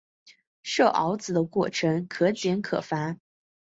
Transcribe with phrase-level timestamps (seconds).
[0.63, 3.19] 设鏊子的过程可简可繁。